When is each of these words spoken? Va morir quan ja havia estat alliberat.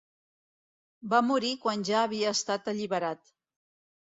Va 1.11 1.19
morir 1.27 1.51
quan 1.67 1.83
ja 1.91 1.99
havia 2.07 2.33
estat 2.39 2.73
alliberat. 2.75 3.23